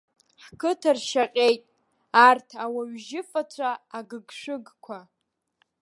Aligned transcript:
Ҳқыҭа 0.45 0.91
ршьаҟьеит, 0.97 1.63
арҭ 2.27 2.49
ауаҩжьыфацәа, 2.63 3.69
агыгшәыгқәа! 3.97 4.99